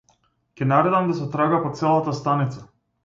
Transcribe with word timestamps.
Ќе 0.61 0.67
наредам 0.71 1.11
да 1.11 1.17
се 1.19 1.27
трага 1.35 1.59
по 1.67 1.73
целата 1.81 2.19
станица. 2.21 2.65